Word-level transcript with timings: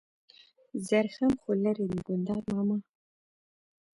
زرخم 0.87 1.31
خو 1.41 1.49
لېرې 1.63 1.85
دی 1.91 1.99
ګلداد 2.07 2.43
ماما. 2.51 2.77